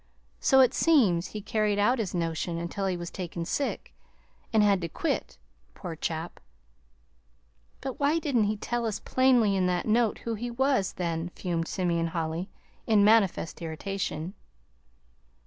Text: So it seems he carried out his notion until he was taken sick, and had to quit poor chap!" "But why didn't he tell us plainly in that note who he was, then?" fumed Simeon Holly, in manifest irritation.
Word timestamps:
So 0.39 0.61
it 0.61 0.73
seems 0.73 1.27
he 1.27 1.41
carried 1.43 1.77
out 1.77 1.99
his 1.99 2.15
notion 2.15 2.57
until 2.57 2.87
he 2.87 2.97
was 2.97 3.11
taken 3.11 3.45
sick, 3.45 3.93
and 4.51 4.63
had 4.63 4.81
to 4.81 4.89
quit 4.89 5.37
poor 5.75 5.95
chap!" 5.95 6.39
"But 7.81 7.99
why 7.99 8.17
didn't 8.17 8.45
he 8.45 8.57
tell 8.57 8.87
us 8.87 8.99
plainly 8.99 9.55
in 9.55 9.67
that 9.67 9.87
note 9.87 10.17
who 10.23 10.33
he 10.33 10.49
was, 10.49 10.93
then?" 10.93 11.29
fumed 11.35 11.67
Simeon 11.67 12.07
Holly, 12.07 12.49
in 12.87 13.03
manifest 13.03 13.61
irritation. 13.61 14.33